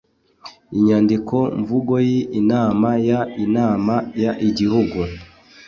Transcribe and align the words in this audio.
inyandiko 0.77 1.37
mvugoy 1.59 2.09
inama 2.39 2.89
y 3.07 3.09
inama 3.45 3.95
y 4.21 4.25
igihugu 4.49 4.99